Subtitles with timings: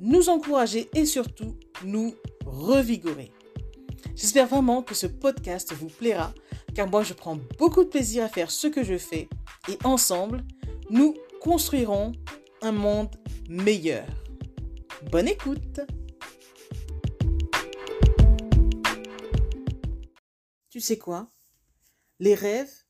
[0.00, 3.32] nous encourager et surtout nous revigorer.
[4.14, 6.32] J'espère vraiment que ce podcast vous plaira
[6.74, 9.28] car moi je prends beaucoup de plaisir à faire ce que je fais
[9.68, 10.44] et ensemble,
[10.90, 12.12] nous construirons
[12.62, 13.14] un monde
[13.48, 14.06] meilleur.
[15.10, 15.80] Bonne écoute
[20.70, 21.30] Tu sais quoi?
[22.18, 22.84] Les rêves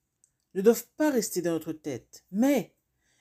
[0.55, 2.75] ne doivent pas rester dans notre tête, mais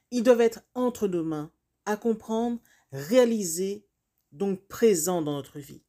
[0.10, 1.52] ils doivent être entre nos mains,
[1.86, 2.60] à comprendre,
[2.96, 3.86] réaliser,
[4.32, 5.84] donc présents dans notre vie.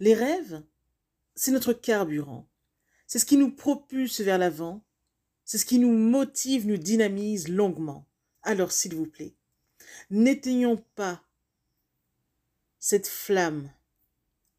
[0.00, 0.62] Les rêves,
[1.34, 2.48] c'est notre carburant.
[3.06, 4.84] C'est ce qui nous propulse vers l'avant.
[5.44, 8.06] C'est ce qui nous motive, nous dynamise longuement.
[8.42, 9.34] Alors, s'il vous plaît,
[10.10, 11.22] n'éteignons pas
[12.78, 13.70] cette flamme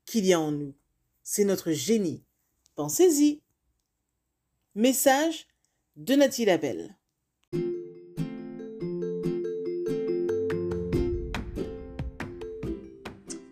[0.05, 0.75] qu'il y a en nous.
[1.23, 2.23] C'est notre génie.
[2.75, 3.41] Pensez-y.
[4.75, 5.47] Message
[5.95, 6.96] de Nathalie Labelle.